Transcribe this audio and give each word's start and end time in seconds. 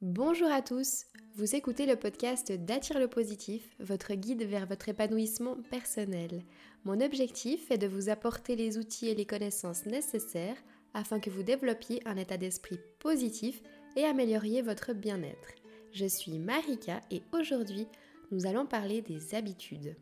Bonjour 0.00 0.48
à 0.48 0.62
tous, 0.62 1.06
vous 1.34 1.56
écoutez 1.56 1.84
le 1.84 1.96
podcast 1.96 2.52
d'Attire 2.52 3.00
le 3.00 3.08
positif, 3.08 3.74
votre 3.80 4.14
guide 4.14 4.44
vers 4.44 4.64
votre 4.64 4.88
épanouissement 4.88 5.56
personnel. 5.72 6.44
Mon 6.84 7.00
objectif 7.00 7.68
est 7.72 7.78
de 7.78 7.88
vous 7.88 8.08
apporter 8.08 8.54
les 8.54 8.78
outils 8.78 9.08
et 9.08 9.16
les 9.16 9.26
connaissances 9.26 9.86
nécessaires 9.86 10.56
afin 10.94 11.18
que 11.18 11.30
vous 11.30 11.42
développiez 11.42 12.00
un 12.06 12.16
état 12.16 12.36
d'esprit 12.36 12.78
positif 13.00 13.60
et 13.96 14.04
amélioriez 14.04 14.62
votre 14.62 14.92
bien-être. 14.92 15.48
Je 15.90 16.06
suis 16.06 16.38
Marika 16.38 17.00
et 17.10 17.22
aujourd'hui, 17.32 17.88
nous 18.30 18.46
allons 18.46 18.66
parler 18.66 19.02
des 19.02 19.34
habitudes. 19.34 19.96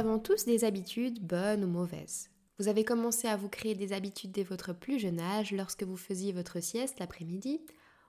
Avons 0.00 0.18
tous 0.18 0.46
des 0.46 0.64
habitudes, 0.64 1.20
bonnes 1.20 1.62
ou 1.62 1.66
mauvaises. 1.66 2.30
Vous 2.58 2.68
avez 2.68 2.84
commencé 2.84 3.28
à 3.28 3.36
vous 3.36 3.50
créer 3.50 3.74
des 3.74 3.92
habitudes 3.92 4.32
dès 4.32 4.44
votre 4.44 4.72
plus 4.72 4.98
jeune 4.98 5.20
âge 5.20 5.52
lorsque 5.52 5.82
vous 5.82 5.98
faisiez 5.98 6.32
votre 6.32 6.60
sieste 6.60 6.98
l'après-midi, 7.00 7.60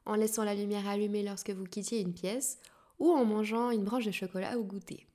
en 0.05 0.15
laissant 0.15 0.45
la 0.45 0.55
lumière 0.55 0.87
allumée 0.87 1.21
lorsque 1.21 1.49
vous 1.49 1.65
quittiez 1.65 1.99
une 1.99 2.13
pièce, 2.13 2.59
ou 2.97 3.11
en 3.11 3.25
mangeant 3.25 3.71
une 3.71 3.83
branche 3.83 4.05
de 4.05 4.11
chocolat 4.11 4.57
au 4.57 4.63
goûter. 4.63 5.05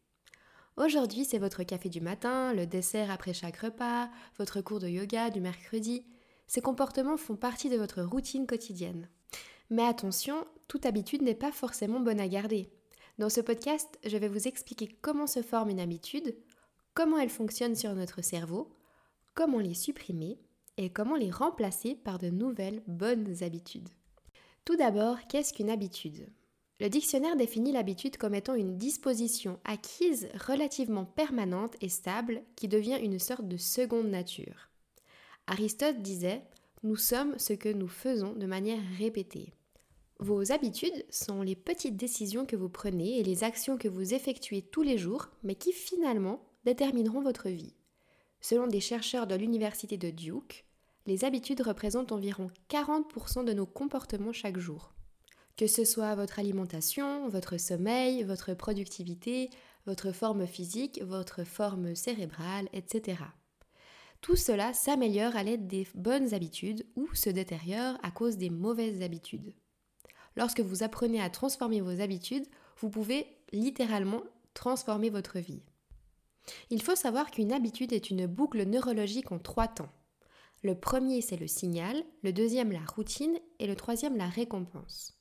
Aujourd'hui, 0.76 1.24
c'est 1.24 1.38
votre 1.38 1.62
café 1.62 1.88
du 1.88 2.02
matin, 2.02 2.52
le 2.52 2.66
dessert 2.66 3.10
après 3.10 3.32
chaque 3.32 3.56
repas, 3.56 4.10
votre 4.36 4.60
cours 4.60 4.80
de 4.80 4.88
yoga 4.88 5.30
du 5.30 5.40
mercredi. 5.40 6.04
Ces 6.46 6.60
comportements 6.60 7.16
font 7.16 7.36
partie 7.36 7.70
de 7.70 7.78
votre 7.78 8.02
routine 8.02 8.46
quotidienne. 8.46 9.08
Mais 9.70 9.84
attention, 9.84 10.46
toute 10.68 10.84
habitude 10.84 11.22
n'est 11.22 11.34
pas 11.34 11.52
forcément 11.52 12.00
bonne 12.00 12.20
à 12.20 12.28
garder. 12.28 12.68
Dans 13.18 13.30
ce 13.30 13.40
podcast, 13.40 13.98
je 14.04 14.18
vais 14.18 14.28
vous 14.28 14.46
expliquer 14.46 14.94
comment 15.00 15.26
se 15.26 15.40
forme 15.40 15.70
une 15.70 15.80
habitude, 15.80 16.36
comment 16.96 17.18
elles 17.18 17.28
fonctionnent 17.28 17.76
sur 17.76 17.94
notre 17.94 18.24
cerveau, 18.24 18.70
comment 19.34 19.58
les 19.58 19.74
supprimer 19.74 20.38
et 20.78 20.90
comment 20.90 21.14
les 21.14 21.30
remplacer 21.30 21.94
par 21.94 22.18
de 22.18 22.30
nouvelles 22.30 22.82
bonnes 22.86 23.42
habitudes. 23.42 23.90
Tout 24.64 24.76
d'abord, 24.76 25.18
qu'est-ce 25.28 25.52
qu'une 25.52 25.70
habitude? 25.70 26.26
Le 26.80 26.88
dictionnaire 26.88 27.36
définit 27.36 27.70
l'habitude 27.70 28.16
comme 28.16 28.34
étant 28.34 28.54
une 28.54 28.78
disposition 28.78 29.60
acquise 29.64 30.28
relativement 30.48 31.04
permanente 31.04 31.76
et 31.82 31.90
stable 31.90 32.42
qui 32.56 32.66
devient 32.66 32.98
une 33.02 33.18
sorte 33.18 33.46
de 33.46 33.58
seconde 33.58 34.08
nature. 34.08 34.70
Aristote 35.46 36.00
disait 36.00 36.42
Nous 36.82 36.96
sommes 36.96 37.38
ce 37.38 37.52
que 37.52 37.68
nous 37.68 37.88
faisons 37.88 38.32
de 38.32 38.46
manière 38.46 38.80
répétée. 38.98 39.52
Vos 40.18 40.50
habitudes 40.50 41.04
sont 41.10 41.42
les 41.42 41.56
petites 41.56 41.98
décisions 41.98 42.46
que 42.46 42.56
vous 42.56 42.70
prenez 42.70 43.18
et 43.18 43.22
les 43.22 43.44
actions 43.44 43.76
que 43.76 43.88
vous 43.88 44.14
effectuez 44.14 44.62
tous 44.62 44.82
les 44.82 44.96
jours, 44.96 45.28
mais 45.42 45.56
qui 45.56 45.72
finalement 45.72 46.45
détermineront 46.66 47.22
votre 47.22 47.48
vie. 47.48 47.74
Selon 48.40 48.66
des 48.66 48.80
chercheurs 48.80 49.26
de 49.26 49.36
l'université 49.36 49.96
de 49.96 50.10
Duke, 50.10 50.66
les 51.06 51.24
habitudes 51.24 51.62
représentent 51.62 52.12
environ 52.12 52.50
40% 52.68 53.44
de 53.44 53.52
nos 53.52 53.66
comportements 53.66 54.32
chaque 54.32 54.58
jour. 54.58 54.92
Que 55.56 55.68
ce 55.68 55.84
soit 55.84 56.14
votre 56.16 56.38
alimentation, 56.40 57.28
votre 57.28 57.56
sommeil, 57.56 58.24
votre 58.24 58.52
productivité, 58.52 59.48
votre 59.86 60.10
forme 60.10 60.46
physique, 60.46 61.00
votre 61.02 61.44
forme 61.44 61.94
cérébrale, 61.94 62.68
etc. 62.72 63.22
Tout 64.20 64.36
cela 64.36 64.74
s'améliore 64.74 65.36
à 65.36 65.44
l'aide 65.44 65.68
des 65.68 65.86
bonnes 65.94 66.34
habitudes 66.34 66.84
ou 66.96 67.08
se 67.14 67.30
détériore 67.30 67.96
à 68.02 68.10
cause 68.10 68.36
des 68.36 68.50
mauvaises 68.50 69.02
habitudes. 69.02 69.54
Lorsque 70.34 70.60
vous 70.60 70.82
apprenez 70.82 71.22
à 71.22 71.30
transformer 71.30 71.80
vos 71.80 72.00
habitudes, 72.00 72.46
vous 72.78 72.90
pouvez 72.90 73.26
littéralement 73.52 74.22
transformer 74.52 75.10
votre 75.10 75.38
vie. 75.38 75.62
Il 76.70 76.82
faut 76.82 76.94
savoir 76.94 77.30
qu'une 77.30 77.52
habitude 77.52 77.92
est 77.92 78.10
une 78.10 78.26
boucle 78.26 78.64
neurologique 78.64 79.32
en 79.32 79.38
trois 79.38 79.68
temps. 79.68 79.92
Le 80.62 80.74
premier, 80.74 81.20
c'est 81.20 81.36
le 81.36 81.46
signal, 81.46 82.02
le 82.22 82.32
deuxième, 82.32 82.72
la 82.72 82.84
routine, 82.84 83.38
et 83.58 83.66
le 83.66 83.76
troisième, 83.76 84.16
la 84.16 84.28
récompense. 84.28 85.14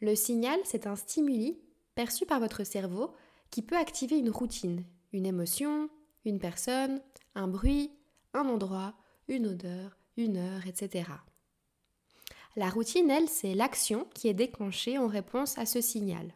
Le 0.00 0.14
signal, 0.14 0.58
c'est 0.64 0.86
un 0.86 0.96
stimuli 0.96 1.58
perçu 1.94 2.26
par 2.26 2.40
votre 2.40 2.64
cerveau 2.64 3.14
qui 3.50 3.62
peut 3.62 3.76
activer 3.76 4.18
une 4.18 4.30
routine, 4.30 4.84
une 5.12 5.26
émotion, 5.26 5.88
une 6.24 6.38
personne, 6.38 7.00
un 7.34 7.48
bruit, 7.48 7.90
un 8.34 8.46
endroit, 8.46 8.94
une 9.28 9.46
odeur, 9.46 9.96
une 10.16 10.36
heure, 10.36 10.66
etc. 10.66 11.08
La 12.56 12.68
routine, 12.68 13.10
elle, 13.10 13.28
c'est 13.28 13.54
l'action 13.54 14.06
qui 14.14 14.28
est 14.28 14.34
déclenchée 14.34 14.98
en 14.98 15.06
réponse 15.06 15.58
à 15.58 15.66
ce 15.66 15.80
signal. 15.80 16.32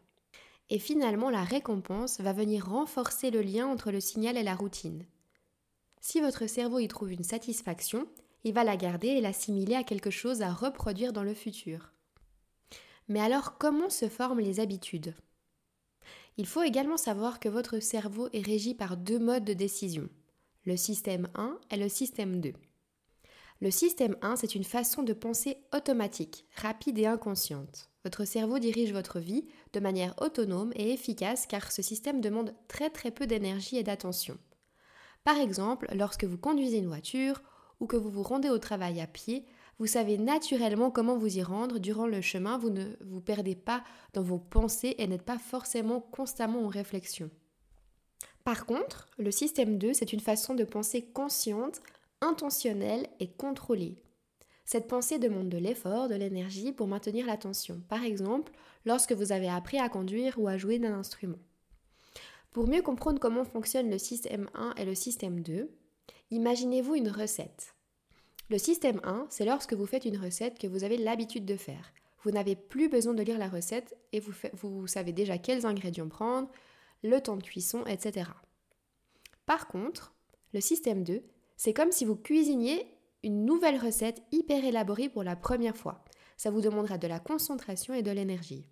Et 0.70 0.78
finalement, 0.78 1.30
la 1.30 1.42
récompense 1.42 2.20
va 2.20 2.32
venir 2.32 2.68
renforcer 2.68 3.30
le 3.30 3.42
lien 3.42 3.66
entre 3.66 3.90
le 3.90 4.00
signal 4.00 4.36
et 4.36 4.42
la 4.44 4.54
routine. 4.54 5.04
Si 6.00 6.20
votre 6.20 6.46
cerveau 6.46 6.78
y 6.78 6.88
trouve 6.88 7.12
une 7.12 7.24
satisfaction, 7.24 8.06
il 8.44 8.54
va 8.54 8.64
la 8.64 8.76
garder 8.76 9.08
et 9.08 9.20
l'assimiler 9.20 9.74
à 9.74 9.82
quelque 9.82 10.10
chose 10.10 10.42
à 10.42 10.52
reproduire 10.52 11.12
dans 11.12 11.24
le 11.24 11.34
futur. 11.34 11.92
Mais 13.08 13.20
alors, 13.20 13.58
comment 13.58 13.90
se 13.90 14.08
forment 14.08 14.40
les 14.40 14.60
habitudes? 14.60 15.14
Il 16.36 16.46
faut 16.46 16.62
également 16.62 16.96
savoir 16.96 17.40
que 17.40 17.48
votre 17.48 17.80
cerveau 17.80 18.28
est 18.32 18.46
régi 18.46 18.74
par 18.74 18.96
deux 18.96 19.18
modes 19.18 19.44
de 19.44 19.52
décision, 19.52 20.08
le 20.64 20.76
système 20.76 21.28
1 21.34 21.58
et 21.70 21.76
le 21.76 21.88
système 21.88 22.40
2. 22.40 22.52
Le 23.60 23.70
système 23.70 24.16
1, 24.22 24.36
c'est 24.36 24.54
une 24.54 24.64
façon 24.64 25.02
de 25.02 25.12
penser 25.12 25.58
automatique, 25.74 26.46
rapide 26.56 26.98
et 26.98 27.04
inconsciente. 27.04 27.90
Votre 28.04 28.24
cerveau 28.24 28.58
dirige 28.58 28.94
votre 28.94 29.20
vie 29.20 29.46
de 29.74 29.80
manière 29.80 30.14
autonome 30.22 30.72
et 30.74 30.92
efficace 30.92 31.46
car 31.46 31.70
ce 31.70 31.82
système 31.82 32.22
demande 32.22 32.54
très 32.68 32.88
très 32.88 33.10
peu 33.10 33.26
d'énergie 33.26 33.76
et 33.76 33.82
d'attention. 33.82 34.38
Par 35.24 35.36
exemple, 35.36 35.88
lorsque 35.94 36.24
vous 36.24 36.38
conduisez 36.38 36.78
une 36.78 36.88
voiture 36.88 37.42
ou 37.80 37.86
que 37.86 37.96
vous 37.96 38.10
vous 38.10 38.22
rendez 38.22 38.48
au 38.48 38.58
travail 38.58 38.98
à 39.02 39.06
pied, 39.06 39.44
vous 39.78 39.86
savez 39.86 40.16
naturellement 40.16 40.90
comment 40.90 41.18
vous 41.18 41.36
y 41.36 41.42
rendre 41.42 41.78
durant 41.78 42.06
le 42.06 42.22
chemin, 42.22 42.56
vous 42.56 42.70
ne 42.70 42.86
vous 43.02 43.20
perdez 43.20 43.56
pas 43.56 43.84
dans 44.14 44.22
vos 44.22 44.38
pensées 44.38 44.94
et 44.96 45.06
n'êtes 45.06 45.22
pas 45.24 45.38
forcément 45.38 46.00
constamment 46.00 46.64
en 46.64 46.68
réflexion. 46.68 47.30
Par 48.44 48.64
contre, 48.64 49.08
le 49.18 49.30
système 49.30 49.76
2, 49.76 49.92
c'est 49.92 50.14
une 50.14 50.20
façon 50.20 50.54
de 50.54 50.64
penser 50.64 51.02
consciente, 51.02 51.82
intentionnelle 52.20 53.08
et 53.18 53.30
contrôlée. 53.30 54.02
Cette 54.64 54.86
pensée 54.86 55.18
demande 55.18 55.48
de 55.48 55.58
l'effort, 55.58 56.08
de 56.08 56.14
l'énergie 56.14 56.72
pour 56.72 56.86
maintenir 56.86 57.26
l'attention. 57.26 57.82
Par 57.88 58.04
exemple, 58.04 58.52
lorsque 58.84 59.12
vous 59.12 59.32
avez 59.32 59.48
appris 59.48 59.78
à 59.78 59.88
conduire 59.88 60.38
ou 60.38 60.46
à 60.46 60.58
jouer 60.58 60.78
d'un 60.78 60.94
instrument. 60.94 61.38
Pour 62.52 62.68
mieux 62.68 62.82
comprendre 62.82 63.20
comment 63.20 63.44
fonctionne 63.44 63.90
le 63.90 63.98
système 63.98 64.48
1 64.54 64.74
et 64.76 64.84
le 64.84 64.94
système 64.94 65.40
2, 65.40 65.70
imaginez-vous 66.30 66.94
une 66.94 67.08
recette. 67.08 67.74
Le 68.48 68.58
système 68.58 69.00
1, 69.04 69.26
c'est 69.30 69.44
lorsque 69.44 69.74
vous 69.74 69.86
faites 69.86 70.04
une 70.04 70.18
recette 70.18 70.58
que 70.58 70.66
vous 70.66 70.84
avez 70.84 70.96
l'habitude 70.96 71.44
de 71.44 71.56
faire. 71.56 71.92
Vous 72.22 72.32
n'avez 72.32 72.56
plus 72.56 72.88
besoin 72.88 73.14
de 73.14 73.22
lire 73.22 73.38
la 73.38 73.48
recette 73.48 73.96
et 74.12 74.20
vous, 74.20 74.32
vous 74.54 74.86
savez 74.86 75.12
déjà 75.12 75.38
quels 75.38 75.64
ingrédients 75.64 76.08
prendre, 76.08 76.50
le 77.02 77.20
temps 77.20 77.36
de 77.36 77.42
cuisson, 77.42 77.84
etc. 77.86 78.30
Par 79.46 79.68
contre, 79.68 80.14
le 80.52 80.60
système 80.60 81.02
2, 81.04 81.22
c'est 81.62 81.74
comme 81.74 81.92
si 81.92 82.06
vous 82.06 82.16
cuisiniez 82.16 82.86
une 83.22 83.44
nouvelle 83.44 83.78
recette 83.78 84.22
hyper 84.32 84.64
élaborée 84.64 85.10
pour 85.10 85.22
la 85.22 85.36
première 85.36 85.76
fois. 85.76 86.02
Ça 86.38 86.50
vous 86.50 86.62
demandera 86.62 86.96
de 86.96 87.06
la 87.06 87.20
concentration 87.20 87.92
et 87.92 88.02
de 88.02 88.10
l'énergie. 88.10 88.64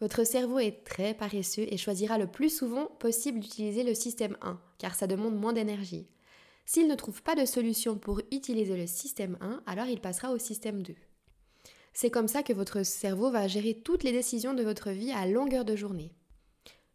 Votre 0.00 0.24
cerveau 0.24 0.58
est 0.58 0.82
très 0.84 1.14
paresseux 1.14 1.68
et 1.70 1.76
choisira 1.76 2.18
le 2.18 2.26
plus 2.26 2.50
souvent 2.50 2.86
possible 2.86 3.38
d'utiliser 3.38 3.84
le 3.84 3.94
système 3.94 4.36
1, 4.42 4.60
car 4.78 4.96
ça 4.96 5.06
demande 5.06 5.36
moins 5.36 5.52
d'énergie. 5.52 6.08
S'il 6.66 6.88
ne 6.88 6.96
trouve 6.96 7.22
pas 7.22 7.36
de 7.36 7.44
solution 7.44 7.96
pour 7.96 8.20
utiliser 8.32 8.76
le 8.76 8.88
système 8.88 9.38
1, 9.40 9.62
alors 9.64 9.86
il 9.86 10.00
passera 10.00 10.32
au 10.32 10.38
système 10.38 10.82
2. 10.82 10.96
C'est 11.92 12.10
comme 12.10 12.26
ça 12.26 12.42
que 12.42 12.52
votre 12.52 12.84
cerveau 12.84 13.30
va 13.30 13.46
gérer 13.46 13.74
toutes 13.84 14.02
les 14.02 14.10
décisions 14.10 14.54
de 14.54 14.64
votre 14.64 14.90
vie 14.90 15.12
à 15.12 15.28
longueur 15.28 15.64
de 15.64 15.76
journée. 15.76 16.10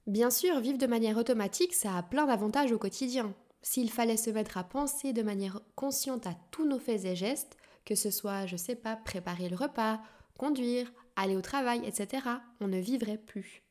Bien 0.07 0.29
sûr, 0.29 0.59
vivre 0.59 0.77
de 0.77 0.87
manière 0.87 1.15
automatique, 1.15 1.73
ça 1.73 1.95
a 1.95 2.03
plein 2.03 2.25
d'avantages 2.25 2.73
au 2.73 2.77
quotidien. 2.77 3.33
S'il 3.61 3.91
fallait 3.91 4.17
se 4.17 4.29
mettre 4.29 4.57
à 4.57 4.63
penser 4.63 5.13
de 5.13 5.21
manière 5.21 5.61
consciente 5.75 6.27
à 6.27 6.35
tous 6.51 6.65
nos 6.67 6.79
faits 6.79 7.05
et 7.05 7.15
gestes, 7.15 7.57
que 7.85 7.95
ce 7.95 8.11
soit, 8.11 8.45
je 8.45 8.55
sais 8.55 8.75
pas, 8.75 8.95
préparer 8.95 9.49
le 9.49 9.55
repas, 9.55 9.99
conduire, 10.37 10.91
aller 11.15 11.35
au 11.35 11.41
travail, 11.41 11.81
etc., 11.85 12.23
on 12.61 12.67
ne 12.67 12.79
vivrait 12.79 13.17
plus. 13.17 13.63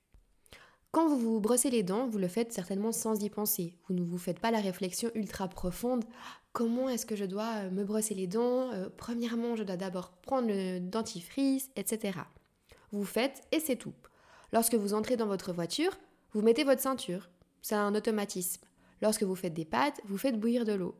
Quand 0.90 1.06
vous 1.06 1.18
vous 1.18 1.40
brossez 1.40 1.70
les 1.70 1.82
dents, 1.82 2.06
vous 2.06 2.18
le 2.18 2.28
faites 2.28 2.52
certainement 2.52 2.92
sans 2.92 3.22
y 3.22 3.28
penser. 3.28 3.74
Vous 3.86 3.94
ne 3.94 4.02
vous 4.02 4.16
faites 4.16 4.40
pas 4.40 4.50
la 4.50 4.60
réflexion 4.60 5.10
ultra 5.14 5.46
profonde. 5.46 6.04
Comment 6.52 6.88
est-ce 6.88 7.04
que 7.04 7.16
je 7.16 7.26
dois 7.26 7.50
euh, 7.56 7.70
me 7.70 7.84
brosser 7.84 8.14
les 8.14 8.26
dents 8.26 8.72
euh, 8.72 8.88
Premièrement, 8.96 9.54
je 9.54 9.64
dois 9.64 9.76
d'abord 9.76 10.10
prendre 10.22 10.48
le 10.48 10.80
dentifrice, 10.80 11.70
etc. 11.76 12.18
Vous 12.90 13.04
faites 13.04 13.42
et 13.52 13.60
c'est 13.60 13.76
tout. 13.76 13.92
Lorsque 14.52 14.74
vous 14.74 14.94
entrez 14.94 15.16
dans 15.16 15.26
votre 15.26 15.52
voiture, 15.52 15.92
vous 16.32 16.40
mettez 16.40 16.64
votre 16.64 16.80
ceinture. 16.80 17.28
C'est 17.60 17.74
un 17.74 17.94
automatisme. 17.94 18.67
Lorsque 19.02 19.22
vous 19.22 19.34
faites 19.34 19.54
des 19.54 19.64
pâtes, 19.64 20.00
vous 20.04 20.18
faites 20.18 20.38
bouillir 20.38 20.64
de 20.64 20.72
l'eau. 20.72 20.94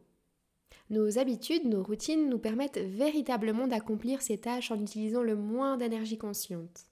Nos 0.91 1.19
habitudes, 1.19 1.67
nos 1.67 1.83
routines 1.83 2.29
nous 2.29 2.39
permettent 2.39 2.79
véritablement 2.79 3.67
d'accomplir 3.67 4.23
ces 4.23 4.39
tâches 4.39 4.71
en 4.71 4.81
utilisant 4.81 5.23
le 5.23 5.37
moins 5.37 5.77
d'énergie 5.77 6.17
consciente. 6.17 6.87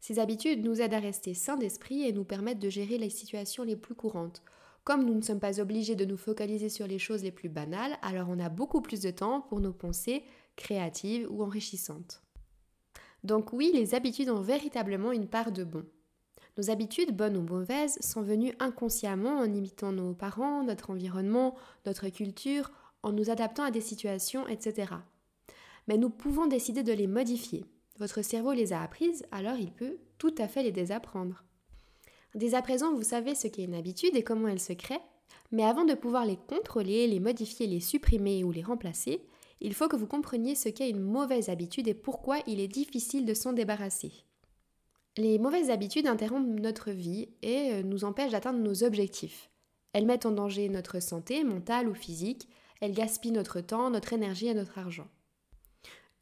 Ces 0.00 0.18
habitudes 0.18 0.64
nous 0.64 0.80
aident 0.80 0.94
à 0.94 0.98
rester 0.98 1.32
sains 1.32 1.56
d'esprit 1.56 2.02
et 2.02 2.12
nous 2.12 2.24
permettent 2.24 2.58
de 2.58 2.68
gérer 2.68 2.98
les 2.98 3.10
situations 3.10 3.62
les 3.62 3.76
plus 3.76 3.94
courantes. 3.94 4.42
Comme 4.82 5.04
nous 5.04 5.14
ne 5.14 5.20
sommes 5.20 5.38
pas 5.38 5.60
obligés 5.60 5.94
de 5.94 6.04
nous 6.04 6.16
focaliser 6.16 6.68
sur 6.68 6.88
les 6.88 6.98
choses 6.98 7.22
les 7.22 7.30
plus 7.30 7.48
banales, 7.48 7.96
alors 8.02 8.28
on 8.28 8.40
a 8.40 8.48
beaucoup 8.48 8.80
plus 8.80 9.00
de 9.00 9.12
temps 9.12 9.42
pour 9.42 9.60
nos 9.60 9.72
pensées 9.72 10.24
créatives 10.56 11.28
ou 11.30 11.44
enrichissantes. 11.44 12.22
Donc 13.22 13.52
oui, 13.52 13.70
les 13.72 13.94
habitudes 13.94 14.30
ont 14.30 14.40
véritablement 14.40 15.12
une 15.12 15.28
part 15.28 15.52
de 15.52 15.62
bon. 15.62 15.84
Nos 16.58 16.70
habitudes, 16.70 17.16
bonnes 17.16 17.36
ou 17.36 17.42
mauvaises, 17.42 17.98
sont 18.00 18.22
venues 18.22 18.52
inconsciemment 18.58 19.38
en 19.38 19.52
imitant 19.52 19.92
nos 19.92 20.12
parents, 20.12 20.62
notre 20.62 20.90
environnement, 20.90 21.54
notre 21.86 22.08
culture, 22.08 22.70
en 23.02 23.12
nous 23.12 23.30
adaptant 23.30 23.64
à 23.64 23.70
des 23.70 23.80
situations, 23.80 24.46
etc. 24.48 24.92
Mais 25.88 25.96
nous 25.96 26.10
pouvons 26.10 26.46
décider 26.46 26.82
de 26.82 26.92
les 26.92 27.06
modifier. 27.06 27.64
Votre 27.98 28.22
cerveau 28.22 28.52
les 28.52 28.72
a 28.72 28.82
apprises, 28.82 29.24
alors 29.32 29.56
il 29.56 29.72
peut 29.72 29.98
tout 30.18 30.34
à 30.38 30.46
fait 30.46 30.62
les 30.62 30.72
désapprendre. 30.72 31.44
Dès 32.34 32.54
à 32.54 32.62
présent, 32.62 32.94
vous 32.94 33.02
savez 33.02 33.34
ce 33.34 33.48
qu'est 33.48 33.64
une 33.64 33.74
habitude 33.74 34.16
et 34.16 34.22
comment 34.22 34.48
elle 34.48 34.60
se 34.60 34.72
crée, 34.72 35.00
mais 35.50 35.64
avant 35.64 35.84
de 35.84 35.94
pouvoir 35.94 36.24
les 36.24 36.36
contrôler, 36.36 37.06
les 37.06 37.20
modifier, 37.20 37.66
les 37.66 37.80
supprimer 37.80 38.44
ou 38.44 38.52
les 38.52 38.62
remplacer, 38.62 39.22
il 39.60 39.74
faut 39.74 39.88
que 39.88 39.96
vous 39.96 40.06
compreniez 40.06 40.54
ce 40.54 40.68
qu'est 40.68 40.90
une 40.90 41.00
mauvaise 41.00 41.48
habitude 41.48 41.88
et 41.88 41.94
pourquoi 41.94 42.38
il 42.46 42.58
est 42.58 42.68
difficile 42.68 43.26
de 43.26 43.34
s'en 43.34 43.52
débarrasser. 43.52 44.24
Les 45.18 45.38
mauvaises 45.38 45.70
habitudes 45.70 46.06
interrompent 46.06 46.58
notre 46.60 46.90
vie 46.90 47.28
et 47.42 47.72
euh, 47.72 47.82
nous 47.82 48.04
empêchent 48.04 48.32
d'atteindre 48.32 48.60
nos 48.60 48.82
objectifs. 48.82 49.50
Elles 49.92 50.06
mettent 50.06 50.24
en 50.24 50.32
danger 50.32 50.68
notre 50.70 51.00
santé 51.00 51.44
mentale 51.44 51.88
ou 51.88 51.94
physique, 51.94 52.48
elles 52.80 52.94
gaspillent 52.94 53.32
notre 53.32 53.60
temps, 53.60 53.90
notre 53.90 54.14
énergie 54.14 54.46
et 54.46 54.54
notre 54.54 54.78
argent. 54.78 55.08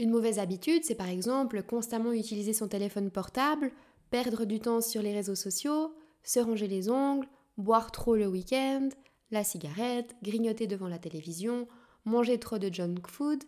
Une 0.01 0.11
mauvaise 0.11 0.39
habitude, 0.39 0.83
c'est 0.85 0.97
par 0.97 1.09
exemple 1.09 1.63
constamment 1.63 2.13
utiliser 2.13 2.53
son 2.53 2.69
téléphone 2.69 3.11
portable, 3.11 3.71
perdre 4.11 4.45
du 4.45 4.59
temps 4.59 4.81
sur 4.81 5.03
les 5.03 5.15
réseaux 5.15 5.37
sociaux, 5.37 5.95
se 6.23 6.41
ronger 6.41 6.67
les 6.67 6.91
ongles, 6.91 7.29
boire 7.59 7.93
trop 7.93 8.17
le 8.17 8.27
week-end, 8.27 8.89
la 9.31 9.45
cigarette, 9.45 10.17
grignoter 10.23 10.67
devant 10.67 10.89
la 10.89 10.99
télévision, 10.99 11.69
manger 12.05 12.39
trop 12.39 12.59
de 12.59 12.73
junk 12.73 13.07
food, 13.07 13.45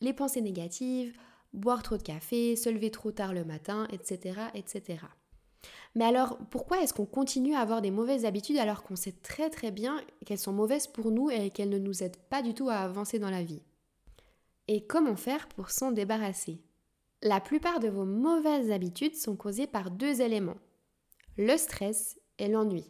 les 0.00 0.12
pensées 0.12 0.40
négatives, 0.40 1.16
boire 1.56 1.82
trop 1.82 1.96
de 1.96 2.02
café, 2.02 2.54
se 2.54 2.68
lever 2.68 2.90
trop 2.90 3.10
tard 3.10 3.34
le 3.34 3.44
matin, 3.44 3.88
etc. 3.90 4.38
etc. 4.54 4.98
Mais 5.94 6.04
alors, 6.04 6.36
pourquoi 6.50 6.82
est-ce 6.82 6.92
qu'on 6.92 7.06
continue 7.06 7.54
à 7.54 7.60
avoir 7.60 7.80
des 7.80 7.90
mauvaises 7.90 8.26
habitudes 8.26 8.58
alors 8.58 8.82
qu'on 8.82 8.96
sait 8.96 9.14
très 9.22 9.48
très 9.48 9.70
bien 9.70 10.00
qu'elles 10.24 10.38
sont 10.38 10.52
mauvaises 10.52 10.86
pour 10.86 11.10
nous 11.10 11.30
et 11.30 11.50
qu'elles 11.50 11.70
ne 11.70 11.78
nous 11.78 12.02
aident 12.02 12.18
pas 12.28 12.42
du 12.42 12.54
tout 12.54 12.68
à 12.68 12.76
avancer 12.76 13.18
dans 13.18 13.30
la 13.30 13.42
vie? 13.42 13.62
Et 14.68 14.86
comment 14.86 15.16
faire 15.16 15.48
pour 15.48 15.70
s'en 15.70 15.92
débarrasser? 15.92 16.60
La 17.22 17.40
plupart 17.40 17.80
de 17.80 17.88
vos 17.88 18.04
mauvaises 18.04 18.70
habitudes 18.70 19.16
sont 19.16 19.36
causées 19.36 19.66
par 19.66 19.90
deux 19.90 20.20
éléments, 20.20 20.58
le 21.38 21.56
stress 21.56 22.20
et 22.38 22.48
l'ennui. 22.48 22.84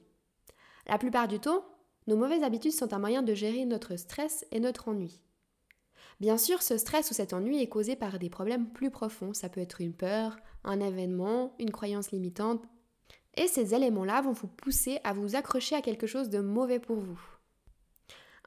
La 0.88 0.98
plupart 0.98 1.28
du 1.28 1.38
temps, 1.38 1.64
nos 2.08 2.16
mauvaises 2.16 2.42
habitudes 2.42 2.72
sont 2.72 2.92
un 2.92 2.98
moyen 2.98 3.22
de 3.22 3.34
gérer 3.34 3.64
notre 3.66 3.96
stress 3.96 4.44
et 4.50 4.58
notre 4.58 4.88
ennui. 4.88 5.20
Bien 6.20 6.38
sûr, 6.38 6.62
ce 6.62 6.78
stress 6.78 7.10
ou 7.10 7.14
cet 7.14 7.32
ennui 7.32 7.60
est 7.60 7.68
causé 7.68 7.94
par 7.94 8.18
des 8.18 8.30
problèmes 8.30 8.70
plus 8.70 8.90
profonds. 8.90 9.34
Ça 9.34 9.48
peut 9.48 9.60
être 9.60 9.80
une 9.80 9.92
peur, 9.92 10.36
un 10.64 10.80
événement, 10.80 11.54
une 11.58 11.70
croyance 11.70 12.10
limitante. 12.10 12.62
Et 13.34 13.48
ces 13.48 13.74
éléments-là 13.74 14.22
vont 14.22 14.32
vous 14.32 14.46
pousser 14.46 14.98
à 15.04 15.12
vous 15.12 15.36
accrocher 15.36 15.76
à 15.76 15.82
quelque 15.82 16.06
chose 16.06 16.30
de 16.30 16.40
mauvais 16.40 16.78
pour 16.78 16.96
vous. 16.96 17.20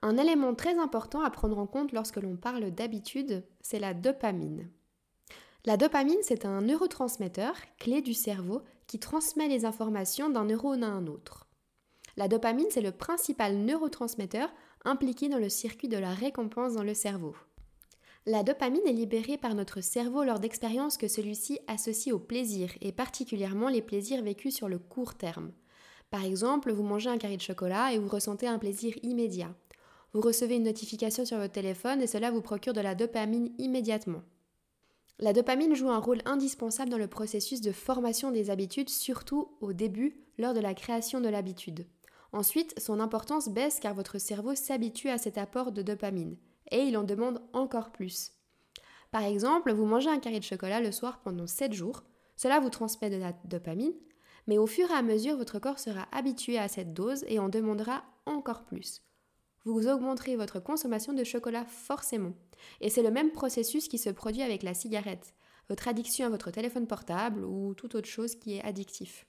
Un 0.02 0.18
élément 0.18 0.56
très 0.56 0.80
important 0.80 1.22
à 1.22 1.30
prendre 1.30 1.60
en 1.60 1.68
compte 1.68 1.92
lorsque 1.92 2.18
l'on 2.18 2.38
parle 2.38 2.72
d'habitude, 2.72 3.46
c'est 3.62 3.80
la 3.80 3.94
dopamine. 3.94 4.70
La 5.66 5.78
dopamine, 5.78 6.18
c'est 6.22 6.46
un 6.46 6.62
neurotransmetteur 6.62 7.54
clé 7.78 8.02
du 8.02 8.14
cerveau 8.14 8.64
qui 8.88 8.98
transmet 8.98 9.48
les 9.48 9.66
informations 9.66 10.30
d'un 10.30 10.46
neurone 10.46 10.84
à 10.84 10.88
un 10.88 11.06
autre. 11.06 11.48
La 12.18 12.28
dopamine, 12.28 12.68
c'est 12.70 12.82
le 12.82 12.94
principal 12.94 13.58
neurotransmetteur 13.58 14.50
impliqué 14.86 15.28
dans 15.30 15.38
le 15.38 15.50
circuit 15.50 15.90
de 15.90 15.98
la 15.98 16.14
récompense 16.14 16.74
dans 16.74 16.84
le 16.84 16.94
cerveau. 16.94 17.36
La 18.26 18.44
dopamine 18.44 18.86
est 18.86 18.94
libérée 18.94 19.38
par 19.38 19.56
notre 19.56 19.82
cerveau 19.82 20.24
lors 20.24 20.40
d'expériences 20.40 20.98
que 20.98 21.08
celui-ci 21.08 21.60
associe 21.68 22.14
au 22.14 22.20
plaisir, 22.20 22.72
et 22.82 22.92
particulièrement 22.92 23.70
les 23.70 23.82
plaisirs 23.82 24.22
vécus 24.22 24.54
sur 24.54 24.68
le 24.68 24.78
court 24.78 25.16
terme. 25.16 25.52
Par 26.12 26.26
exemple, 26.26 26.72
vous 26.72 26.84
mangez 26.84 27.10
un 27.10 27.18
carré 27.18 27.38
de 27.38 27.42
chocolat 27.42 27.94
et 27.94 27.98
vous 27.98 28.10
ressentez 28.10 28.46
un 28.46 28.60
plaisir 28.60 28.94
immédiat. 29.04 29.56
Vous 30.14 30.22
recevez 30.22 30.56
une 30.56 30.64
notification 30.64 31.24
sur 31.24 31.38
votre 31.38 31.54
téléphone 31.54 32.02
et 32.02 32.08
cela 32.08 32.30
vous 32.30 32.42
procure 32.42 32.74
de 32.74 32.82
la 32.82 32.94
dopamine 32.94 33.54
immédiatement. 33.58 34.24
La 35.20 35.34
dopamine 35.34 35.76
joue 35.76 35.90
un 35.90 36.00
rôle 36.00 36.22
indispensable 36.26 36.90
dans 36.90 36.98
le 36.98 37.08
processus 37.08 37.62
de 37.62 37.72
formation 37.72 38.32
des 38.32 38.50
habitudes, 38.50 38.90
surtout 38.90 39.50
au 39.62 39.72
début, 39.72 40.18
lors 40.38 40.54
de 40.54 40.60
la 40.60 40.74
création 40.74 41.22
de 41.22 41.30
l'habitude. 41.30 41.86
Ensuite, 42.32 42.80
son 42.80 43.00
importance 43.00 43.50
baisse 43.50 43.80
car 43.80 43.94
votre 43.94 44.18
cerveau 44.18 44.56
s'habitue 44.56 45.10
à 45.10 45.18
cet 45.18 45.38
apport 45.38 45.72
de 45.72 45.82
dopamine 45.82 46.38
et 46.72 46.82
il 46.82 46.98
en 46.98 47.04
demande 47.04 47.42
encore 47.54 47.92
plus. 47.92 48.32
Par 49.12 49.24
exemple, 49.24 49.72
vous 49.72 49.86
mangez 49.86 50.10
un 50.10 50.20
carré 50.20 50.40
de 50.40 50.46
chocolat 50.46 50.82
le 50.82 50.92
soir 50.92 51.20
pendant 51.22 51.48
7 51.48 51.74
jours, 51.74 52.04
cela 52.36 52.60
vous 52.60 52.70
transmet 52.70 53.10
de 53.10 53.18
la 53.18 53.34
dopamine, 53.46 53.94
mais 54.48 54.58
au 54.58 54.68
fur 54.68 54.90
et 54.90 54.94
à 54.94 55.02
mesure, 55.02 55.38
votre 55.38 55.60
corps 55.60 55.80
sera 55.80 56.08
habitué 56.12 56.58
à 56.58 56.68
cette 56.68 56.94
dose 56.94 57.24
et 57.28 57.40
en 57.40 57.50
demandera 57.50 58.04
encore 58.26 58.66
plus. 58.66 59.02
Vous 59.66 59.88
augmenterez 59.88 60.36
votre 60.36 60.60
consommation 60.60 61.14
de 61.14 61.24
chocolat 61.24 61.66
forcément. 61.66 62.34
Et 62.82 62.90
c'est 62.90 63.04
le 63.04 63.12
même 63.12 63.32
processus 63.32 63.88
qui 63.88 63.98
se 63.98 64.10
produit 64.10 64.42
avec 64.42 64.64
la 64.64 64.74
cigarette, 64.74 65.34
votre 65.68 65.88
addiction 65.88 66.26
à 66.26 66.30
votre 66.30 66.50
téléphone 66.50 66.88
portable 66.88 67.44
ou 67.44 67.74
toute 67.76 67.96
autre 67.96 68.08
chose 68.08 68.36
qui 68.36 68.56
est 68.56 68.64
addictif. 68.64 69.29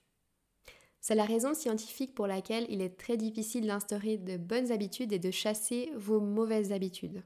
C'est 1.01 1.15
la 1.15 1.25
raison 1.25 1.55
scientifique 1.55 2.13
pour 2.13 2.27
laquelle 2.27 2.67
il 2.69 2.79
est 2.79 2.95
très 2.95 3.17
difficile 3.17 3.65
d'instaurer 3.65 4.17
de 4.17 4.37
bonnes 4.37 4.71
habitudes 4.71 5.11
et 5.11 5.19
de 5.19 5.31
chasser 5.31 5.91
vos 5.97 6.19
mauvaises 6.21 6.71
habitudes. 6.71 7.23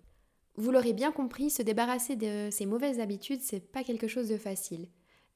Vous 0.56 0.72
l'aurez 0.72 0.94
bien 0.94 1.12
compris, 1.12 1.50
se 1.50 1.62
débarrasser 1.62 2.16
de 2.16 2.50
ces 2.51 2.66
mauvaises 2.66 3.01
habitudes, 3.01 3.42
c'est 3.42 3.60
pas 3.60 3.83
quelque 3.83 4.07
chose 4.07 4.30
de 4.30 4.38
facile. 4.38 4.88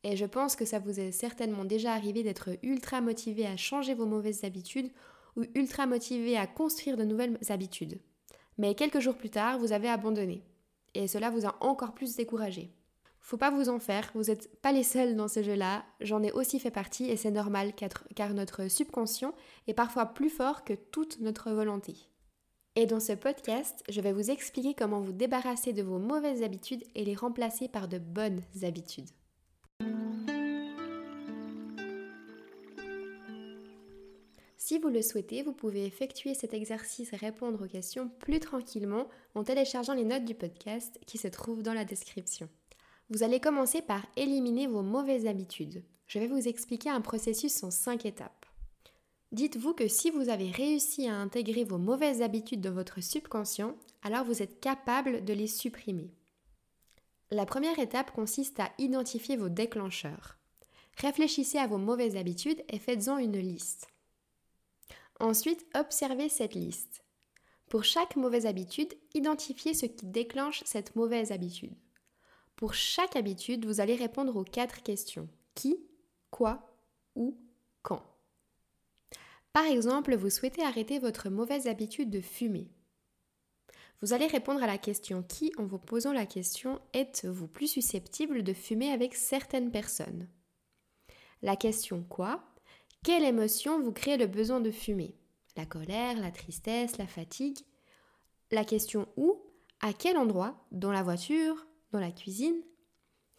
Et 0.05 0.15
je 0.15 0.25
pense 0.25 0.55
que 0.55 0.63
ça 0.63 0.79
vous 0.79 1.01
est 1.01 1.11
certainement 1.11 1.65
déjà 1.65 1.91
arrivé 1.91 2.23
d'être 2.23 2.51
ultra 2.63 3.01
motivé 3.01 3.45
à 3.45 3.57
changer 3.57 3.93
vos 3.93 4.05
mauvaises 4.05 4.45
habitudes 4.45 4.89
ou 5.35 5.43
ultra 5.55 5.85
motivé 5.85 6.37
à 6.37 6.47
construire 6.47 6.95
de 6.95 7.03
nouvelles 7.03 7.37
habitudes. 7.49 7.99
Mais 8.57 8.73
quelques 8.73 9.01
jours 9.01 9.17
plus 9.17 9.29
tard, 9.29 9.59
vous 9.59 9.73
avez 9.73 9.89
abandonné. 9.89 10.43
Et 10.93 11.09
cela 11.09 11.29
vous 11.29 11.45
a 11.45 11.57
encore 11.59 11.93
plus 11.93 12.15
découragé. 12.15 12.71
Faut 13.21 13.37
pas 13.37 13.51
vous 13.51 13.69
en 13.69 13.79
faire, 13.79 14.11
vous 14.15 14.23
n'êtes 14.23 14.61
pas 14.61 14.71
les 14.71 14.83
seuls 14.83 15.15
dans 15.15 15.27
ce 15.27 15.43
jeu-là, 15.43 15.83
j'en 16.01 16.23
ai 16.23 16.31
aussi 16.31 16.59
fait 16.59 16.71
partie 16.71 17.09
et 17.09 17.17
c'est 17.17 17.31
normal 17.31 17.73
car 18.15 18.33
notre 18.33 18.67
subconscient 18.67 19.33
est 19.67 19.73
parfois 19.73 20.07
plus 20.07 20.29
fort 20.29 20.63
que 20.63 20.73
toute 20.73 21.19
notre 21.19 21.51
volonté. 21.51 21.95
Et 22.75 22.85
dans 22.85 22.99
ce 22.99 23.13
podcast, 23.13 23.83
je 23.89 23.99
vais 23.99 24.13
vous 24.13 24.31
expliquer 24.31 24.73
comment 24.73 25.01
vous 25.01 25.11
débarrasser 25.11 25.73
de 25.73 25.83
vos 25.83 25.99
mauvaises 25.99 26.43
habitudes 26.43 26.83
et 26.95 27.03
les 27.03 27.15
remplacer 27.15 27.67
par 27.67 27.87
de 27.87 27.97
bonnes 27.97 28.41
habitudes. 28.63 29.09
Si 34.69 34.77
vous 34.77 34.89
le 34.89 35.01
souhaitez, 35.01 35.41
vous 35.41 35.53
pouvez 35.53 35.85
effectuer 35.85 36.35
cet 36.35 36.53
exercice 36.53 37.11
et 37.11 37.15
répondre 37.15 37.65
aux 37.65 37.67
questions 37.67 38.11
plus 38.19 38.39
tranquillement 38.39 39.07
en 39.33 39.43
téléchargeant 39.43 39.95
les 39.95 40.05
notes 40.05 40.25
du 40.25 40.35
podcast 40.35 40.99
qui 41.07 41.17
se 41.17 41.27
trouvent 41.27 41.63
dans 41.63 41.73
la 41.73 41.85
description. 41.85 42.47
Vous 43.11 43.23
allez 43.23 43.39
commencer 43.39 43.81
par 43.81 44.05
éliminer 44.15 44.67
vos 44.67 44.83
mauvaises 44.83 45.25
habitudes. 45.25 45.83
Je 46.05 46.19
vais 46.19 46.27
vous 46.27 46.47
expliquer 46.47 46.91
un 46.91 47.01
processus 47.01 47.63
en 47.63 47.71
5 47.71 48.05
étapes. 48.05 48.45
Dites-vous 49.31 49.73
que 49.73 49.87
si 49.87 50.11
vous 50.11 50.29
avez 50.29 50.51
réussi 50.51 51.07
à 51.07 51.15
intégrer 51.15 51.63
vos 51.63 51.79
mauvaises 51.79 52.21
habitudes 52.21 52.61
dans 52.61 52.71
votre 52.71 53.01
subconscient, 53.01 53.75
alors 54.03 54.25
vous 54.25 54.43
êtes 54.43 54.59
capable 54.59 55.25
de 55.25 55.33
les 55.33 55.47
supprimer. 55.47 56.13
La 57.31 57.47
première 57.47 57.79
étape 57.79 58.11
consiste 58.11 58.59
à 58.59 58.71
identifier 58.77 59.37
vos 59.37 59.49
déclencheurs. 59.49 60.37
Réfléchissez 60.97 61.57
à 61.57 61.65
vos 61.65 61.79
mauvaises 61.79 62.15
habitudes 62.15 62.63
et 62.69 62.77
faites-en 62.77 63.17
une 63.17 63.39
liste. 63.39 63.87
Ensuite, 65.19 65.65
observez 65.75 66.29
cette 66.29 66.53
liste. 66.53 67.03
Pour 67.69 67.83
chaque 67.83 68.15
mauvaise 68.15 68.45
habitude, 68.45 68.93
identifiez 69.15 69.73
ce 69.73 69.87
qui 69.87 70.05
déclenche 70.05 70.61
cette 70.65 70.95
mauvaise 70.95 71.31
habitude. 71.31 71.73
Pour 72.59 72.73
chaque 72.73 73.15
habitude, 73.15 73.65
vous 73.65 73.79
allez 73.79 73.95
répondre 73.95 74.35
aux 74.35 74.43
quatre 74.43 74.83
questions. 74.83 75.29
Qui, 75.55 75.77
quoi, 76.29 76.75
où, 77.15 77.37
quand. 77.83 78.03
Par 79.53 79.63
exemple, 79.63 80.13
vous 80.17 80.29
souhaitez 80.29 80.61
arrêter 80.61 80.99
votre 80.99 81.29
mauvaise 81.29 81.67
habitude 81.67 82.09
de 82.09 82.19
fumer. 82.19 82.69
Vous 84.01 84.11
allez 84.11 84.27
répondre 84.27 84.61
à 84.61 84.67
la 84.67 84.77
question 84.77 85.23
qui 85.23 85.53
en 85.57 85.65
vous 85.65 85.79
posant 85.79 86.11
la 86.11 86.25
question 86.25 86.81
êtes-vous 86.93 87.47
plus 87.47 87.67
susceptible 87.67 88.43
de 88.43 88.51
fumer 88.51 88.91
avec 88.91 89.15
certaines 89.15 89.71
personnes? 89.71 90.27
La 91.41 91.55
question 91.55 92.03
quoi? 92.03 92.43
Quelle 93.05 93.23
émotion 93.23 93.81
vous 93.81 93.93
crée 93.93 94.17
le 94.17 94.27
besoin 94.27 94.59
de 94.59 94.71
fumer? 94.71 95.15
La 95.55 95.65
colère, 95.65 96.19
la 96.19 96.31
tristesse, 96.31 96.97
la 96.97 97.07
fatigue? 97.07 97.59
La 98.51 98.65
question 98.65 99.07
où? 99.15 99.41
À 99.79 99.93
quel 99.93 100.17
endroit? 100.17 100.67
Dans 100.73 100.91
la 100.91 101.03
voiture? 101.03 101.68
Dans 101.91 101.99
la 101.99 102.11
cuisine 102.11 102.61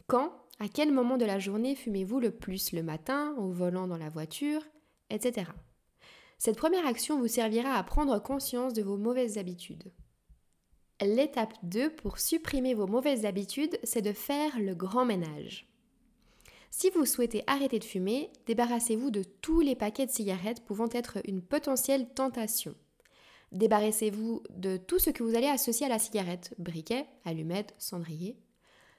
Quand 0.07 0.33
À 0.59 0.69
quel 0.69 0.92
moment 0.92 1.16
de 1.16 1.25
la 1.25 1.38
journée 1.38 1.75
fumez-vous 1.75 2.21
le 2.21 2.30
plus 2.30 2.73
le 2.73 2.83
matin, 2.83 3.35
au 3.38 3.50
volant 3.50 3.87
dans 3.87 3.97
la 3.97 4.09
voiture, 4.09 4.62
etc. 5.11 5.50
Cette 6.38 6.57
première 6.57 6.87
action 6.87 7.19
vous 7.19 7.28
servira 7.28 7.75
à 7.75 7.83
prendre 7.83 8.19
conscience 8.19 8.73
de 8.73 8.83
vos 8.83 8.97
mauvaises 8.97 9.38
habitudes. 9.38 9.92
L'étape 11.02 11.54
2 11.62 11.90
pour 11.90 12.19
supprimer 12.19 12.75
vos 12.75 12.87
mauvaises 12.87 13.25
habitudes, 13.25 13.78
c'est 13.85 14.02
de 14.02 14.12
faire 14.12 14.59
le 14.59 14.75
grand 14.75 15.04
ménage. 15.04 15.66
Si 16.71 16.90
vous 16.90 17.04
souhaitez 17.04 17.42
arrêter 17.47 17.78
de 17.78 17.85
fumer, 17.85 18.30
débarrassez-vous 18.47 19.11
de 19.11 19.23
tous 19.23 19.61
les 19.61 19.75
paquets 19.75 20.07
de 20.07 20.11
cigarettes 20.11 20.64
pouvant 20.64 20.88
être 20.92 21.19
une 21.25 21.42
potentielle 21.42 22.09
tentation. 22.14 22.75
Débarrassez-vous 23.52 24.42
de 24.50 24.76
tout 24.76 24.99
ce 24.99 25.11
que 25.11 25.23
vous 25.23 25.35
allez 25.35 25.49
associer 25.49 25.87
à 25.87 25.88
la 25.88 25.99
cigarette, 25.99 26.54
briquet, 26.59 27.07
allumettes, 27.25 27.75
cendrier. 27.78 28.37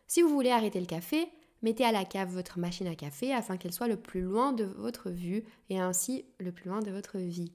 Si 0.07 0.21
vous 0.21 0.29
voulez 0.29 0.51
arrêter 0.51 0.79
le 0.79 0.85
café, 0.85 1.29
mettez 1.61 1.85
à 1.85 1.91
la 1.91 2.03
cave 2.03 2.33
votre 2.33 2.59
machine 2.59 2.87
à 2.87 2.95
café 2.95 3.33
afin 3.33 3.55
qu'elle 3.55 3.73
soit 3.73 3.87
le 3.87 3.95
plus 3.95 4.21
loin 4.21 4.51
de 4.51 4.65
votre 4.65 5.09
vue 5.09 5.43
et 5.69 5.79
ainsi 5.79 6.25
le 6.39 6.51
plus 6.51 6.69
loin 6.69 6.81
de 6.81 6.91
votre 6.91 7.17
vie. 7.17 7.53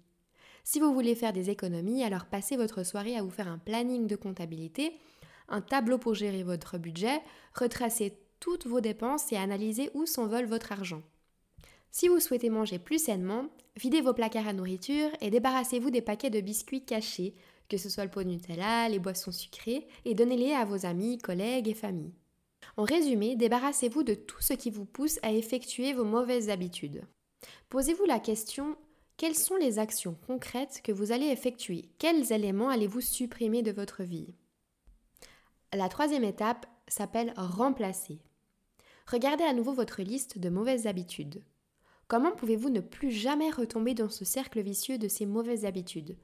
Si 0.65 0.81
vous 0.81 0.93
voulez 0.93 1.15
faire 1.15 1.33
des 1.33 1.50
économies, 1.50 2.03
alors 2.03 2.25
passez 2.25 2.57
votre 2.57 2.83
soirée 2.83 3.17
à 3.17 3.23
vous 3.23 3.31
faire 3.31 3.49
un 3.49 3.59
planning 3.59 4.07
de 4.07 4.17
comptabilité, 4.17 4.99
un 5.49 5.61
tableau 5.61 5.99
pour 5.99 6.15
gérer 6.15 6.43
votre 6.43 6.79
budget, 6.79 7.21
retracez 7.55 8.19
toutes 8.41 8.67
vos 8.67 8.81
dépenses 8.81 9.33
et 9.33 9.37
analysez 9.37 9.91
où 9.95 10.07
s'envole 10.07 10.47
votre 10.47 10.73
argent. 10.73 11.03
Si 11.91 12.09
vous 12.09 12.21
souhaitez 12.21 12.50
manger 12.50 12.79
plus 12.79 13.03
sainement, 13.03 13.47
videz 13.76 14.00
vos 14.00 14.14
placards 14.14 14.49
à 14.49 14.52
nourriture 14.52 15.11
et 15.21 15.30
débarrassez-vous 15.30 15.90
des 15.90 16.02
paquets 16.02 16.30
de 16.30 16.40
biscuits 16.40 16.85
cachés, 16.85 17.35
que 17.68 17.76
ce 17.76 17.88
soit 17.88 18.04
le 18.04 18.11
pot 18.11 18.23
de 18.23 18.28
Nutella, 18.28 18.88
les 18.88 18.99
boissons 18.99 19.33
sucrées, 19.33 19.87
et 20.04 20.14
donnez-les 20.14 20.52
à 20.52 20.64
vos 20.64 20.87
amis, 20.87 21.18
collègues 21.18 21.68
et 21.68 21.75
familles. 21.75 22.14
En 22.76 22.85
résumé, 22.85 23.37
débarrassez-vous 23.37 24.02
de 24.02 24.14
tout 24.14 24.40
ce 24.40 24.54
qui 24.54 24.71
vous 24.71 24.85
pousse 24.85 25.18
à 25.23 25.33
effectuer 25.33 25.92
vos 25.92 26.04
mauvaises 26.04 26.50
habitudes. 26.50 27.02
Posez-vous 27.68 28.04
la 28.04 28.18
question 28.18 28.76
quelles 29.16 29.35
sont 29.35 29.56
les 29.56 29.78
actions 29.78 30.14
concrètes 30.26 30.83
que 30.85 30.92
vous 30.92 31.11
allez 31.11 31.28
effectuer? 31.28 31.88
Quels 31.99 32.33
éléments 32.33 32.68
allez-vous 32.68 33.00
supprimer 33.00 33.62
de 33.62 33.73
votre 33.73 34.02
vie? 34.02 34.35
La 35.73 35.88
troisième 35.88 36.25
étape 36.25 36.66
s'appelle 36.87 37.33
remplacer. 37.37 38.21
Regardez 39.11 39.45
à 39.45 39.54
nouveau 39.54 39.73
votre 39.73 40.02
liste 40.02 40.38
de 40.38 40.50
mauvaises 40.50 40.87
habitudes. 40.87 41.42
Comment 42.09 42.31
pouvez-vous 42.31 42.71
ne 42.71 42.81
plus 42.81 43.11
jamais 43.11 43.51
retomber 43.51 43.93
dans 43.93 44.11
ce 44.11 44.25
cercle 44.25 44.61
vicieux 44.61 44.97
de 44.97 45.09
ces 45.09 45.27
mauvaises 45.27 45.65
habitudes? 45.65 46.17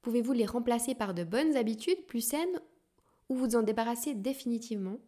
Pouvez-vous 0.00 0.32
les 0.32 0.46
remplacer 0.46 0.94
par 0.94 1.12
de 1.12 1.22
bonnes 1.22 1.54
habitudes 1.54 2.06
plus 2.06 2.22
saines 2.22 2.60
ou 3.28 3.34
vous 3.34 3.54
en 3.54 3.62
débarrasser 3.62 4.14
définitivement? 4.14 4.98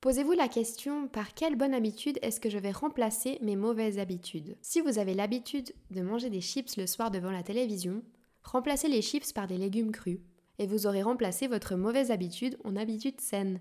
Posez-vous 0.00 0.32
la 0.32 0.48
question 0.48 1.06
par 1.06 1.34
quelle 1.34 1.54
bonne 1.54 1.74
habitude 1.74 2.18
est-ce 2.20 2.40
que 2.40 2.50
je 2.50 2.58
vais 2.58 2.72
remplacer 2.72 3.38
mes 3.42 3.54
mauvaises 3.54 4.00
habitudes? 4.00 4.56
Si 4.60 4.80
vous 4.80 4.98
avez 4.98 5.14
l'habitude 5.14 5.72
de 5.92 6.02
manger 6.02 6.30
des 6.30 6.40
chips 6.40 6.76
le 6.76 6.88
soir 6.88 7.12
devant 7.12 7.30
la 7.30 7.44
télévision, 7.44 8.02
remplacez 8.42 8.88
les 8.88 9.02
chips 9.02 9.32
par 9.32 9.46
des 9.46 9.58
légumes 9.58 9.92
crus 9.92 10.18
et 10.58 10.66
vous 10.66 10.88
aurez 10.88 11.02
remplacé 11.02 11.46
votre 11.46 11.76
mauvaise 11.76 12.10
habitude 12.10 12.58
en 12.64 12.74
habitude 12.74 13.20
saine. 13.20 13.60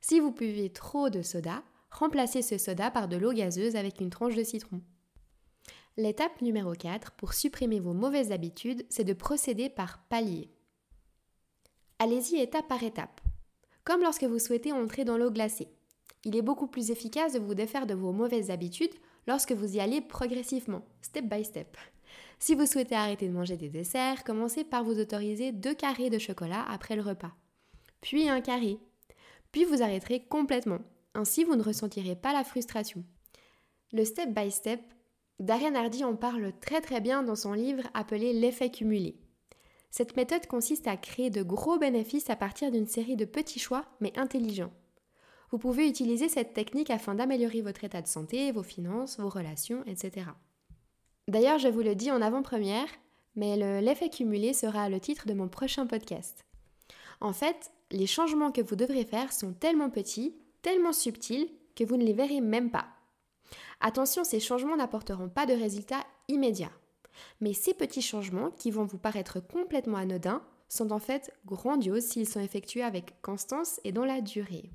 Si 0.00 0.20
vous 0.20 0.32
buvez 0.32 0.70
trop 0.70 1.10
de 1.10 1.20
soda, 1.20 1.62
remplacez 1.90 2.40
ce 2.40 2.56
soda 2.56 2.90
par 2.90 3.08
de 3.08 3.18
l'eau 3.18 3.32
gazeuse 3.32 3.76
avec 3.76 4.00
une 4.00 4.10
tranche 4.10 4.36
de 4.36 4.42
citron. 4.42 4.80
L'étape 5.96 6.40
numéro 6.40 6.72
4 6.72 7.12
pour 7.12 7.34
supprimer 7.34 7.80
vos 7.80 7.92
mauvaises 7.92 8.32
habitudes, 8.32 8.86
c'est 8.88 9.04
de 9.04 9.12
procéder 9.12 9.68
par 9.68 10.04
palier. 10.04 10.48
Allez-y 11.98 12.40
étape 12.40 12.68
par 12.68 12.82
étape. 12.82 13.20
Comme 13.84 14.02
lorsque 14.02 14.24
vous 14.24 14.38
souhaitez 14.38 14.72
entrer 14.72 15.04
dans 15.04 15.18
l'eau 15.18 15.30
glacée. 15.30 15.68
Il 16.24 16.36
est 16.36 16.42
beaucoup 16.42 16.66
plus 16.66 16.90
efficace 16.90 17.32
de 17.32 17.38
vous 17.38 17.54
défaire 17.54 17.86
de 17.86 17.94
vos 17.94 18.12
mauvaises 18.12 18.50
habitudes 18.50 18.94
lorsque 19.26 19.52
vous 19.52 19.76
y 19.76 19.80
allez 19.80 20.00
progressivement, 20.00 20.84
step 21.02 21.24
by 21.24 21.44
step. 21.44 21.76
Si 22.38 22.54
vous 22.54 22.66
souhaitez 22.66 22.94
arrêter 22.94 23.28
de 23.28 23.32
manger 23.32 23.56
des 23.56 23.68
desserts, 23.68 24.24
commencez 24.24 24.64
par 24.64 24.84
vous 24.84 24.98
autoriser 24.98 25.52
deux 25.52 25.74
carrés 25.74 26.10
de 26.10 26.18
chocolat 26.18 26.64
après 26.68 26.96
le 26.96 27.02
repas, 27.02 27.32
puis 28.00 28.28
un 28.28 28.40
carré, 28.40 28.78
puis 29.52 29.64
vous 29.64 29.82
arrêterez 29.82 30.20
complètement. 30.20 30.80
Ainsi, 31.14 31.44
vous 31.44 31.56
ne 31.56 31.62
ressentirez 31.62 32.16
pas 32.16 32.32
la 32.32 32.44
frustration. 32.44 33.04
Le 33.92 34.04
step 34.04 34.30
by 34.30 34.50
step, 34.50 34.80
Darren 35.40 35.74
Hardy 35.74 36.04
en 36.04 36.16
parle 36.16 36.52
très 36.60 36.82
très 36.82 37.00
bien 37.00 37.22
dans 37.22 37.34
son 37.34 37.54
livre 37.54 37.84
appelé 37.94 38.34
L'effet 38.34 38.70
cumulé. 38.70 39.16
Cette 39.90 40.14
méthode 40.14 40.46
consiste 40.46 40.86
à 40.86 40.98
créer 40.98 41.30
de 41.30 41.42
gros 41.42 41.78
bénéfices 41.78 42.28
à 42.28 42.36
partir 42.36 42.70
d'une 42.70 42.86
série 42.86 43.16
de 43.16 43.24
petits 43.24 43.58
choix 43.58 43.86
mais 44.00 44.12
intelligents. 44.18 44.72
Vous 45.50 45.56
pouvez 45.56 45.88
utiliser 45.88 46.28
cette 46.28 46.52
technique 46.52 46.90
afin 46.90 47.14
d'améliorer 47.14 47.62
votre 47.62 47.84
état 47.84 48.02
de 48.02 48.06
santé, 48.06 48.52
vos 48.52 48.62
finances, 48.62 49.18
vos 49.18 49.30
relations, 49.30 49.82
etc. 49.86 50.26
D'ailleurs, 51.26 51.58
je 51.58 51.68
vous 51.68 51.80
le 51.80 51.94
dis 51.94 52.10
en 52.10 52.20
avant-première, 52.20 52.88
mais 53.34 53.56
l'effet 53.80 54.10
cumulé 54.10 54.52
sera 54.52 54.90
le 54.90 55.00
titre 55.00 55.26
de 55.26 55.32
mon 55.32 55.48
prochain 55.48 55.86
podcast. 55.86 56.44
En 57.22 57.32
fait, 57.32 57.72
les 57.90 58.06
changements 58.06 58.52
que 58.52 58.60
vous 58.60 58.76
devrez 58.76 59.06
faire 59.06 59.32
sont 59.32 59.54
tellement 59.54 59.88
petits, 59.88 60.36
tellement 60.60 60.92
subtils, 60.92 61.50
que 61.74 61.84
vous 61.84 61.96
ne 61.96 62.04
les 62.04 62.12
verrez 62.12 62.42
même 62.42 62.70
pas. 62.70 62.88
Attention, 63.80 64.24
ces 64.24 64.40
changements 64.40 64.76
n'apporteront 64.76 65.28
pas 65.28 65.46
de 65.46 65.54
résultats 65.54 66.04
immédiats. 66.28 66.72
Mais 67.40 67.52
ces 67.52 67.74
petits 67.74 68.02
changements, 68.02 68.50
qui 68.50 68.70
vont 68.70 68.84
vous 68.84 68.98
paraître 68.98 69.40
complètement 69.40 69.98
anodins, 69.98 70.42
sont 70.68 70.92
en 70.92 70.98
fait 70.98 71.32
grandioses 71.46 72.04
s'ils 72.04 72.28
sont 72.28 72.40
effectués 72.40 72.82
avec 72.82 73.20
constance 73.22 73.80
et 73.84 73.92
dans 73.92 74.04
la 74.04 74.20
durée. 74.20 74.70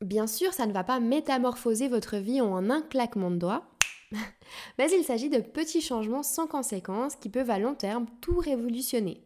Bien 0.00 0.26
sûr, 0.26 0.52
ça 0.52 0.66
ne 0.66 0.72
va 0.72 0.84
pas 0.84 1.00
métamorphoser 1.00 1.88
votre 1.88 2.18
vie 2.18 2.40
en 2.40 2.70
un 2.70 2.82
claquement 2.82 3.30
de 3.30 3.36
doigts, 3.36 3.64
mais 4.78 4.90
il 4.90 5.04
s'agit 5.04 5.30
de 5.30 5.40
petits 5.40 5.80
changements 5.80 6.22
sans 6.22 6.46
conséquences 6.46 7.16
qui 7.16 7.28
peuvent 7.28 7.50
à 7.50 7.58
long 7.58 7.74
terme 7.74 8.06
tout 8.20 8.38
révolutionner. 8.38 9.24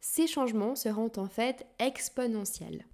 Ces 0.00 0.26
changements 0.26 0.76
seront 0.76 1.12
en 1.16 1.26
fait 1.26 1.66
exponentiels. 1.78 2.86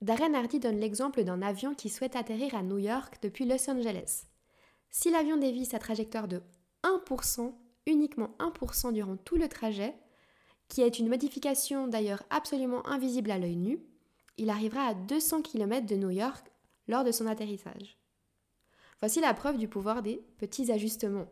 Darren 0.00 0.34
Hardy 0.34 0.58
donne 0.58 0.80
l'exemple 0.80 1.24
d'un 1.24 1.42
avion 1.42 1.74
qui 1.74 1.90
souhaite 1.90 2.16
atterrir 2.16 2.54
à 2.54 2.62
New 2.62 2.78
York 2.78 3.18
depuis 3.22 3.44
Los 3.44 3.68
Angeles. 3.70 4.24
Si 4.90 5.10
l'avion 5.10 5.36
dévie 5.36 5.66
sa 5.66 5.78
trajectoire 5.78 6.28
de 6.28 6.42
1%, 6.82 7.54
uniquement 7.86 8.34
1% 8.38 8.92
durant 8.92 9.16
tout 9.16 9.36
le 9.36 9.48
trajet, 9.48 9.94
qui 10.68 10.82
est 10.82 10.98
une 10.98 11.08
modification 11.08 11.88
d'ailleurs 11.88 12.22
absolument 12.30 12.86
invisible 12.86 13.30
à 13.30 13.38
l'œil 13.38 13.56
nu, 13.56 13.80
il 14.36 14.50
arrivera 14.50 14.86
à 14.86 14.94
200 14.94 15.42
km 15.42 15.86
de 15.86 15.96
New 15.96 16.10
York 16.10 16.50
lors 16.88 17.04
de 17.04 17.12
son 17.12 17.26
atterrissage. 17.26 17.98
Voici 19.00 19.20
la 19.20 19.34
preuve 19.34 19.58
du 19.58 19.68
pouvoir 19.68 20.02
des 20.02 20.24
petits 20.38 20.70
ajustements. 20.70 21.28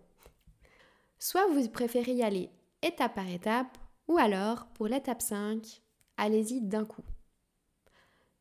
Soit 1.18 1.46
vous 1.48 1.68
préférez 1.68 2.12
y 2.12 2.22
aller 2.22 2.50
étape 2.82 3.14
par 3.14 3.28
étape, 3.28 3.76
ou 4.06 4.18
alors, 4.18 4.66
pour 4.68 4.86
l'étape 4.86 5.20
5, 5.20 5.82
allez-y 6.16 6.60
d'un 6.60 6.84
coup. 6.84 7.04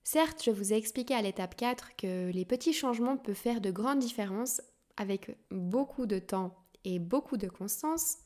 Certes, 0.03 0.43
je 0.43 0.51
vous 0.51 0.71
ai 0.71 0.77
expliqué 0.77 1.13
à 1.13 1.21
l'étape 1.21 1.55
4 1.55 1.95
que 1.97 2.31
les 2.31 2.45
petits 2.45 2.71
changements 2.71 3.17
peuvent 3.17 3.35
faire 3.35 3.59
de 3.59 3.71
grandes 3.71 3.99
différences 3.99 4.61
avec 4.97 5.37
beaucoup 5.51 6.05
de 6.05 6.19
temps 6.19 6.55
et 6.83 6.99
beaucoup 6.99 7.37
de 7.37 7.47
constance, 7.47 8.17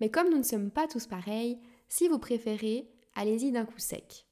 mais 0.00 0.10
comme 0.10 0.30
nous 0.30 0.38
ne 0.38 0.42
sommes 0.42 0.70
pas 0.70 0.86
tous 0.88 1.06
pareils, 1.06 1.58
si 1.88 2.08
vous 2.08 2.18
préférez, 2.18 2.88
allez-y 3.14 3.52
d'un 3.52 3.64
coup 3.64 3.78
sec. 3.78 4.26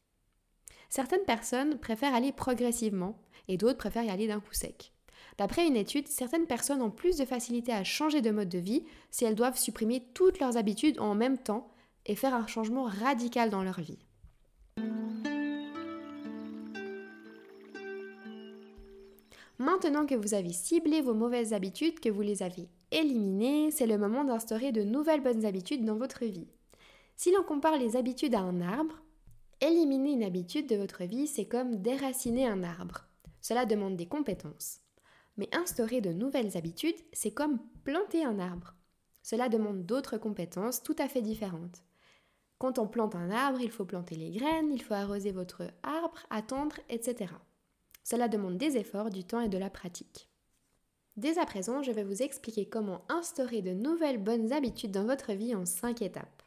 Certaines 0.88 1.24
personnes 1.24 1.78
préfèrent 1.78 2.14
aller 2.14 2.32
progressivement 2.32 3.18
et 3.48 3.56
d'autres 3.56 3.78
préfèrent 3.78 4.04
y 4.04 4.10
aller 4.10 4.28
d'un 4.28 4.40
coup 4.40 4.54
sec. 4.54 4.92
D'après 5.38 5.66
une 5.66 5.76
étude, 5.76 6.08
certaines 6.08 6.46
personnes 6.46 6.82
ont 6.82 6.90
plus 6.90 7.16
de 7.16 7.24
facilité 7.24 7.72
à 7.72 7.84
changer 7.84 8.22
de 8.22 8.30
mode 8.30 8.48
de 8.48 8.58
vie 8.58 8.84
si 9.10 9.24
elles 9.24 9.34
doivent 9.34 9.58
supprimer 9.58 10.02
toutes 10.14 10.40
leurs 10.40 10.56
habitudes 10.56 10.98
en 11.00 11.14
même 11.14 11.38
temps 11.38 11.70
et 12.06 12.14
faire 12.14 12.34
un 12.34 12.46
changement 12.46 12.84
radical 12.84 13.50
dans 13.50 13.62
leur 13.62 13.80
vie. 13.80 13.98
Maintenant 19.58 20.06
que 20.06 20.14
vous 20.14 20.34
avez 20.34 20.52
ciblé 20.52 21.00
vos 21.00 21.14
mauvaises 21.14 21.52
habitudes, 21.52 22.00
que 22.00 22.10
vous 22.10 22.22
les 22.22 22.42
avez 22.42 22.68
éliminées, 22.90 23.70
c'est 23.70 23.86
le 23.86 23.98
moment 23.98 24.24
d'instaurer 24.24 24.72
de 24.72 24.82
nouvelles 24.82 25.22
bonnes 25.22 25.44
habitudes 25.44 25.84
dans 25.84 25.96
votre 25.96 26.24
vie. 26.24 26.48
Si 27.16 27.32
l'on 27.32 27.42
compare 27.42 27.78
les 27.78 27.96
habitudes 27.96 28.34
à 28.34 28.40
un 28.40 28.60
arbre, 28.60 29.02
Éliminer 29.62 30.12
une 30.12 30.22
habitude 30.22 30.68
de 30.68 30.76
votre 30.76 31.04
vie, 31.04 31.26
c'est 31.26 31.46
comme 31.46 31.76
déraciner 31.76 32.46
un 32.46 32.62
arbre. 32.62 33.06
Cela 33.40 33.64
demande 33.64 33.96
des 33.96 34.04
compétences. 34.04 34.80
Mais 35.38 35.48
instaurer 35.54 36.02
de 36.02 36.12
nouvelles 36.12 36.58
habitudes, 36.58 37.00
c'est 37.14 37.30
comme 37.30 37.58
planter 37.82 38.22
un 38.22 38.38
arbre. 38.38 38.74
Cela 39.22 39.48
demande 39.48 39.86
d'autres 39.86 40.18
compétences 40.18 40.82
tout 40.82 40.96
à 40.98 41.08
fait 41.08 41.22
différentes. 41.22 41.82
Quand 42.58 42.78
on 42.78 42.86
plante 42.86 43.14
un 43.14 43.30
arbre, 43.30 43.60
il 43.62 43.70
faut 43.70 43.86
planter 43.86 44.14
les 44.14 44.30
graines, 44.30 44.70
il 44.70 44.82
faut 44.82 44.94
arroser 44.94 45.32
votre 45.32 45.62
arbre, 45.82 46.18
attendre, 46.28 46.76
etc. 46.90 47.32
Cela 48.08 48.28
demande 48.28 48.56
des 48.56 48.76
efforts, 48.76 49.10
du 49.10 49.24
temps 49.24 49.40
et 49.40 49.48
de 49.48 49.58
la 49.58 49.68
pratique. 49.68 50.28
Dès 51.16 51.38
à 51.38 51.44
présent, 51.44 51.82
je 51.82 51.90
vais 51.90 52.04
vous 52.04 52.22
expliquer 52.22 52.64
comment 52.64 53.02
instaurer 53.08 53.62
de 53.62 53.72
nouvelles 53.72 54.22
bonnes 54.22 54.52
habitudes 54.52 54.92
dans 54.92 55.06
votre 55.06 55.32
vie 55.32 55.56
en 55.56 55.66
5 55.66 56.02
étapes. 56.02 56.44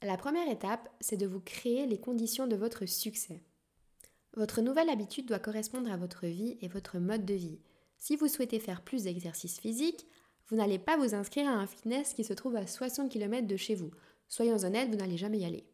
La 0.00 0.16
première 0.16 0.50
étape, 0.50 0.88
c'est 0.98 1.18
de 1.18 1.26
vous 1.26 1.40
créer 1.40 1.84
les 1.84 2.00
conditions 2.00 2.46
de 2.46 2.56
votre 2.56 2.86
succès. 2.86 3.42
Votre 4.32 4.62
nouvelle 4.62 4.88
habitude 4.88 5.26
doit 5.26 5.40
correspondre 5.40 5.92
à 5.92 5.98
votre 5.98 6.24
vie 6.24 6.56
et 6.62 6.68
votre 6.68 6.98
mode 6.98 7.26
de 7.26 7.34
vie. 7.34 7.60
Si 7.98 8.16
vous 8.16 8.26
souhaitez 8.26 8.58
faire 8.58 8.80
plus 8.80 9.02
d'exercices 9.02 9.60
physiques, 9.60 10.06
vous 10.48 10.56
n'allez 10.56 10.78
pas 10.78 10.96
vous 10.96 11.14
inscrire 11.14 11.50
à 11.50 11.54
un 11.54 11.66
fitness 11.66 12.14
qui 12.14 12.24
se 12.24 12.32
trouve 12.32 12.56
à 12.56 12.66
60 12.66 13.10
km 13.10 13.46
de 13.46 13.56
chez 13.58 13.74
vous. 13.74 13.90
Soyons 14.26 14.64
honnêtes, 14.64 14.88
vous 14.88 14.96
n'allez 14.96 15.18
jamais 15.18 15.40
y 15.40 15.44
aller. 15.44 15.66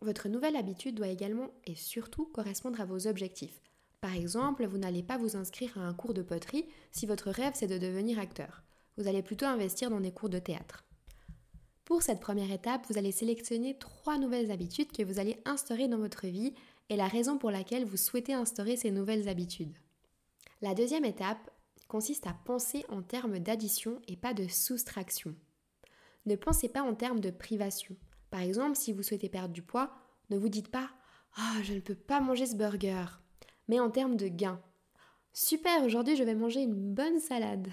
Votre 0.00 0.28
nouvelle 0.28 0.56
habitude 0.56 0.96
doit 0.96 1.06
également 1.06 1.52
et 1.66 1.76
surtout 1.76 2.26
correspondre 2.26 2.80
à 2.80 2.84
vos 2.84 3.06
objectifs. 3.06 3.60
Par 4.06 4.14
exemple, 4.14 4.64
vous 4.66 4.78
n'allez 4.78 5.02
pas 5.02 5.18
vous 5.18 5.34
inscrire 5.36 5.76
à 5.76 5.80
un 5.80 5.92
cours 5.92 6.14
de 6.14 6.22
poterie 6.22 6.68
si 6.92 7.06
votre 7.06 7.28
rêve 7.28 7.54
c'est 7.56 7.66
de 7.66 7.76
devenir 7.76 8.20
acteur. 8.20 8.62
Vous 8.96 9.08
allez 9.08 9.20
plutôt 9.20 9.46
investir 9.46 9.90
dans 9.90 9.98
des 9.98 10.12
cours 10.12 10.28
de 10.28 10.38
théâtre. 10.38 10.84
Pour 11.84 12.02
cette 12.02 12.20
première 12.20 12.52
étape, 12.52 12.86
vous 12.88 12.98
allez 12.98 13.10
sélectionner 13.10 13.76
trois 13.76 14.16
nouvelles 14.16 14.52
habitudes 14.52 14.92
que 14.92 15.02
vous 15.02 15.18
allez 15.18 15.42
instaurer 15.44 15.88
dans 15.88 15.98
votre 15.98 16.28
vie 16.28 16.54
et 16.88 16.94
la 16.94 17.08
raison 17.08 17.36
pour 17.36 17.50
laquelle 17.50 17.84
vous 17.84 17.96
souhaitez 17.96 18.32
instaurer 18.32 18.76
ces 18.76 18.92
nouvelles 18.92 19.28
habitudes. 19.28 19.76
La 20.62 20.74
deuxième 20.74 21.04
étape 21.04 21.50
consiste 21.88 22.28
à 22.28 22.36
penser 22.44 22.84
en 22.88 23.02
termes 23.02 23.40
d'addition 23.40 24.00
et 24.06 24.16
pas 24.16 24.34
de 24.34 24.46
soustraction. 24.46 25.34
Ne 26.26 26.36
pensez 26.36 26.68
pas 26.68 26.82
en 26.82 26.94
termes 26.94 27.18
de 27.18 27.32
privation. 27.32 27.96
Par 28.30 28.42
exemple, 28.42 28.76
si 28.76 28.92
vous 28.92 29.02
souhaitez 29.02 29.28
perdre 29.28 29.52
du 29.52 29.62
poids, 29.62 29.90
ne 30.30 30.38
vous 30.38 30.48
dites 30.48 30.70
pas 30.70 30.90
Ah, 31.34 31.56
je 31.64 31.74
ne 31.74 31.80
peux 31.80 31.96
pas 31.96 32.20
manger 32.20 32.46
ce 32.46 32.54
burger, 32.54 33.06
mais 33.68 33.80
en 33.80 33.90
termes 33.90 34.16
de 34.16 34.28
gain. 34.28 34.60
Super, 35.32 35.84
aujourd'hui 35.84 36.16
je 36.16 36.24
vais 36.24 36.34
manger 36.34 36.62
une 36.62 36.94
bonne 36.94 37.20
salade. 37.20 37.68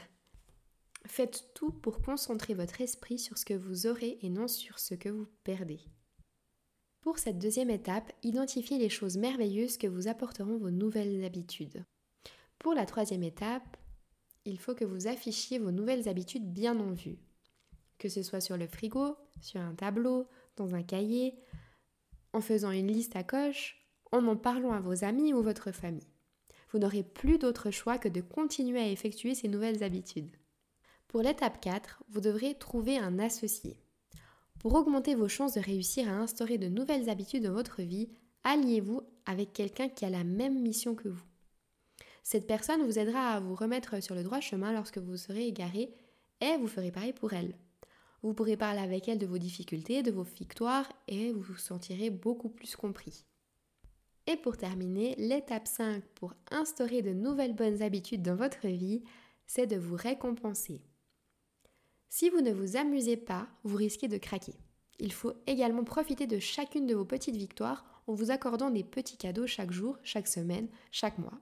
Faites 1.06 1.54
tout 1.54 1.72
pour 1.72 2.02
concentrer 2.02 2.54
votre 2.54 2.82
esprit 2.82 3.20
sur 3.20 3.38
ce 3.38 3.46
que 3.46 3.54
vous 3.54 3.88
aurez 3.88 4.20
et 4.22 4.30
non 4.30 4.48
sur 4.48 4.80
ce 4.80 4.96
que 4.96 5.10
vous 5.10 5.28
perdez. 5.44 5.80
Pour 7.02 7.20
cette 7.20 7.40
deuxième 7.40 7.70
étape, 7.70 8.14
identifiez 8.24 8.78
les 8.78 8.90
choses 8.90 9.18
merveilleuses 9.18 9.78
que 9.78 9.88
vous 9.88 10.08
apporteront 10.08 10.58
vos 10.58 10.72
nouvelles 10.72 11.26
habitudes. 11.26 11.86
Pour 12.60 12.74
la 12.74 12.86
troisième 12.86 13.24
étape, 13.24 13.76
il 14.46 14.58
faut 14.58 14.74
que 14.74 14.86
vous 14.86 15.08
affichiez 15.08 15.60
vos 15.60 15.72
nouvelles 15.72 16.08
habitudes 16.08 16.50
bien 16.50 16.80
en 16.80 16.94
vue. 16.94 17.18
Que 17.98 18.08
ce 18.08 18.24
soit 18.24 18.40
sur 18.40 18.56
le 18.56 18.68
frigo, 18.68 19.18
sur 19.42 19.60
un 19.60 19.76
tableau, 19.76 20.30
dans 20.56 20.76
un 20.76 20.84
cahier, 20.84 21.36
en 22.32 22.40
faisant 22.40 22.72
une 22.72 22.88
liste 22.88 23.18
à 23.18 23.24
coche, 23.24 23.83
en 24.14 24.28
en 24.28 24.36
parlant 24.38 24.72
à 24.72 24.80
vos 24.80 25.04
amis 25.04 25.34
ou 25.34 25.42
votre 25.42 25.72
famille. 25.72 26.08
Vous 26.72 26.78
n'aurez 26.78 27.04
plus 27.04 27.40
d'autre 27.40 27.72
choix 27.72 27.98
que 27.98 28.08
de 28.08 28.22
continuer 28.22 28.80
à 28.80 28.88
effectuer 28.88 29.34
ces 29.34 29.48
nouvelles 29.48 29.84
habitudes. 29.84 30.38
Pour 31.08 31.22
l'étape 31.22 31.60
4, 31.60 32.04
vous 32.10 32.22
devrez 32.22 32.56
trouver 32.56 32.98
un 32.98 33.18
associé. 33.18 33.76
Pour 34.60 34.76
augmenter 34.76 35.16
vos 35.16 35.28
chances 35.28 35.56
de 35.56 35.60
réussir 35.60 36.08
à 36.08 36.14
instaurer 36.14 36.60
de 36.60 36.68
nouvelles 36.68 37.10
habitudes 37.10 37.44
dans 37.44 37.54
votre 37.54 37.82
vie, 37.82 38.10
alliez-vous 38.44 39.02
avec 39.26 39.52
quelqu'un 39.52 39.90
qui 39.90 40.06
a 40.06 40.12
la 40.12 40.24
même 40.24 40.62
mission 40.62 40.94
que 40.96 41.10
vous. 41.10 41.24
Cette 42.24 42.48
personne 42.48 42.84
vous 42.84 43.00
aidera 43.00 43.32
à 43.32 43.40
vous 43.40 43.56
remettre 43.56 44.02
sur 44.02 44.14
le 44.16 44.24
droit 44.24 44.40
chemin 44.40 44.72
lorsque 44.74 45.00
vous 45.00 45.18
serez 45.18 45.48
égaré 45.48 45.94
et 46.40 46.56
vous 46.58 46.68
ferez 46.68 46.92
pareil 46.92 47.14
pour 47.14 47.34
elle. 47.34 47.56
Vous 48.22 48.34
pourrez 48.34 48.58
parler 48.58 48.80
avec 48.80 49.08
elle 49.08 49.18
de 49.18 49.26
vos 49.26 49.40
difficultés, 49.40 50.04
de 50.04 50.12
vos 50.12 50.24
victoires 50.24 50.92
et 51.08 51.34
vous 51.34 51.42
vous 51.42 51.58
sentirez 51.58 52.10
beaucoup 52.10 52.50
plus 52.50 52.76
compris. 52.76 53.26
Et 54.28 54.38
pour 54.38 54.58
terminer, 54.58 55.16
l'étape 55.18 55.68
5 55.68 56.02
pour 56.16 56.34
instaurer 56.52 57.02
de 57.02 57.12
nouvelles 57.12 57.56
bonnes 57.56 57.82
habitudes 57.82 58.22
dans 58.22 58.36
votre 58.36 58.68
vie, 58.68 59.04
c'est 59.48 59.68
de 59.68 59.76
vous 59.76 59.96
récompenser. 59.96 60.82
Si 62.10 62.30
vous 62.30 62.42
ne 62.42 62.52
vous 62.52 62.78
amusez 62.78 63.18
pas, 63.18 63.48
vous 63.64 63.76
risquez 63.76 64.08
de 64.08 64.18
craquer. 64.18 64.54
Il 65.00 65.12
faut 65.12 65.34
également 65.48 65.84
profiter 65.84 66.28
de 66.28 66.40
chacune 66.40 66.86
de 66.86 66.96
vos 66.96 67.06
petites 67.06 67.36
victoires 67.36 67.84
en 68.08 68.14
vous 68.14 68.32
accordant 68.32 68.70
des 68.70 68.84
petits 68.84 69.18
cadeaux 69.18 69.48
chaque 69.48 69.72
jour, 69.72 69.98
chaque 70.04 70.28
semaine, 70.28 70.70
chaque 70.92 71.18
mois. 71.18 71.40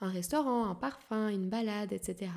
Un 0.00 0.08
restaurant, 0.08 0.64
un 0.64 0.74
parfum, 0.74 1.28
une 1.28 1.48
balade, 1.48 1.92
etc. 1.92 2.30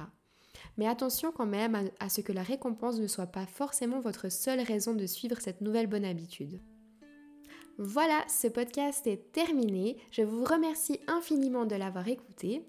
Mais 0.77 0.87
attention 0.87 1.31
quand 1.31 1.45
même 1.45 1.89
à, 1.99 2.09
ce 2.09 2.21
que 2.21 2.33
la 2.33 2.43
récompense 2.43 2.99
ne 2.99 3.07
soit 3.07 3.27
pas 3.27 3.45
forcément 3.45 3.99
votre 3.99 4.29
seule 4.29 4.61
raison 4.61 4.93
de 4.93 5.05
suivre 5.05 5.39
cette 5.39 5.61
nouvelle 5.61 5.87
bonne 5.87 6.05
habitude. 6.05 6.61
Voilà, 7.79 8.25
ce 8.27 8.47
podcast 8.47 9.05
est 9.05 9.31
terminé. 9.31 9.97
Je 10.09 10.23
vous 10.23 10.43
remercie 10.43 10.99
infiniment 11.05 11.65
de 11.65 11.75
l'avoir 11.75 12.07
écouté. 12.07 12.63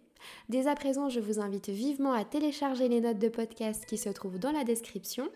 Dès 0.50 0.66
à 0.66 0.74
présent, 0.74 1.08
je 1.08 1.18
vous 1.18 1.40
invite 1.40 1.70
vivement 1.70 2.12
à 2.12 2.26
télécharger 2.26 2.88
les 2.88 3.00
notes 3.00 3.18
de 3.18 3.30
podcast 3.30 3.86
qui 3.86 3.96
se 3.96 4.10
trouvent 4.10 4.38
dans 4.38 4.52
la 4.52 4.64
description. 4.64 5.30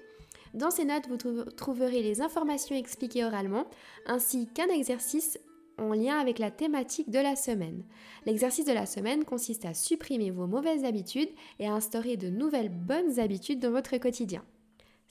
Dans 0.52 0.70
ces 0.70 0.84
notes, 0.84 1.08
vous 1.08 1.44
trouverez 1.56 2.02
les 2.02 2.20
informations 2.20 2.76
expliquées 2.76 3.24
oralement, 3.24 3.64
ainsi 4.04 4.46
qu'un 4.46 4.68
exercice 4.68 5.38
en 5.78 5.94
lien 5.94 6.18
avec 6.18 6.38
la 6.38 6.50
thématique 6.50 7.08
de 7.08 7.20
la 7.20 7.34
semaine. 7.34 7.82
L'exercice 8.26 8.66
de 8.66 8.72
la 8.72 8.84
semaine 8.84 9.24
consiste 9.24 9.64
à 9.64 9.72
supprimer 9.72 10.30
vos 10.30 10.46
mauvaises 10.46 10.84
habitudes 10.84 11.30
et 11.58 11.66
à 11.66 11.72
instaurer 11.72 12.18
de 12.18 12.28
nouvelles 12.28 12.68
bonnes 12.68 13.18
habitudes 13.18 13.60
dans 13.60 13.70
votre 13.70 13.96
quotidien. 13.96 14.44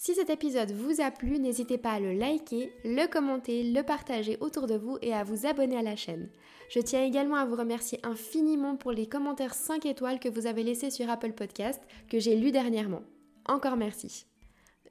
Si 0.03 0.15
cet 0.15 0.31
épisode 0.31 0.71
vous 0.71 0.99
a 0.99 1.11
plu, 1.11 1.37
n'hésitez 1.37 1.77
pas 1.77 1.91
à 1.91 1.99
le 1.99 2.13
liker, 2.13 2.73
le 2.83 3.05
commenter, 3.05 3.61
le 3.61 3.83
partager 3.83 4.35
autour 4.41 4.65
de 4.65 4.73
vous 4.73 4.97
et 5.03 5.13
à 5.13 5.23
vous 5.23 5.45
abonner 5.45 5.77
à 5.77 5.83
la 5.83 5.95
chaîne. 5.95 6.27
Je 6.71 6.79
tiens 6.79 7.03
également 7.03 7.35
à 7.35 7.45
vous 7.45 7.55
remercier 7.55 7.99
infiniment 8.01 8.77
pour 8.77 8.93
les 8.93 9.05
commentaires 9.05 9.53
5 9.53 9.85
étoiles 9.85 10.19
que 10.19 10.27
vous 10.27 10.47
avez 10.47 10.63
laissés 10.63 10.89
sur 10.89 11.07
Apple 11.07 11.33
Podcast 11.33 11.79
que 12.09 12.17
j'ai 12.17 12.35
lus 12.35 12.51
dernièrement. 12.51 13.03
Encore 13.45 13.77
merci. 13.77 14.25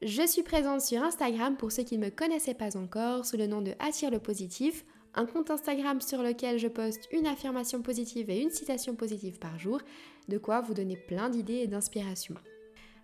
Je 0.00 0.24
suis 0.24 0.44
présente 0.44 0.80
sur 0.80 1.02
Instagram 1.02 1.56
pour 1.56 1.72
ceux 1.72 1.82
qui 1.82 1.98
ne 1.98 2.04
me 2.04 2.10
connaissaient 2.10 2.54
pas 2.54 2.76
encore 2.76 3.26
sous 3.26 3.36
le 3.36 3.48
nom 3.48 3.62
de 3.62 3.72
Attire 3.80 4.12
le 4.12 4.20
positif 4.20 4.84
un 5.16 5.26
compte 5.26 5.50
Instagram 5.50 6.00
sur 6.00 6.22
lequel 6.22 6.56
je 6.56 6.68
poste 6.68 7.08
une 7.10 7.26
affirmation 7.26 7.82
positive 7.82 8.30
et 8.30 8.40
une 8.40 8.52
citation 8.52 8.94
positive 8.94 9.40
par 9.40 9.58
jour, 9.58 9.80
de 10.28 10.38
quoi 10.38 10.60
vous 10.60 10.74
donner 10.74 10.96
plein 10.96 11.30
d'idées 11.30 11.62
et 11.62 11.66
d'inspiration. 11.66 12.36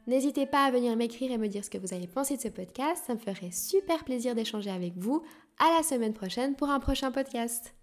N'hésitez 0.06 0.46
pas 0.46 0.64
à 0.64 0.70
venir 0.70 0.96
m'écrire 0.96 1.32
et 1.32 1.38
me 1.38 1.48
dire 1.48 1.64
ce 1.64 1.70
que 1.70 1.78
vous 1.78 1.92
avez 1.92 2.06
pensé 2.06 2.36
de 2.36 2.42
ce 2.42 2.48
podcast, 2.48 3.04
ça 3.06 3.14
me 3.14 3.18
ferait 3.18 3.50
super 3.50 4.04
plaisir 4.04 4.34
d'échanger 4.34 4.70
avec 4.70 4.96
vous. 4.96 5.22
À 5.58 5.76
la 5.76 5.82
semaine 5.82 6.12
prochaine 6.12 6.54
pour 6.54 6.68
un 6.68 6.80
prochain 6.80 7.10
podcast. 7.10 7.75